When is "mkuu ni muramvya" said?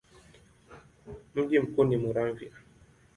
1.59-2.51